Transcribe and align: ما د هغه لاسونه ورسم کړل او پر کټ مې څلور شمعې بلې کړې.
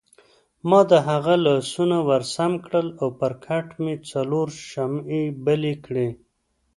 ما 0.69 0.79
د 0.91 0.93
هغه 1.07 1.33
لاسونه 1.45 1.97
ورسم 2.09 2.51
کړل 2.65 2.87
او 3.01 3.07
پر 3.19 3.33
کټ 3.45 3.67
مې 3.83 3.95
څلور 4.11 4.47
شمعې 4.69 5.23
بلې 5.45 5.73
کړې. 5.85 6.09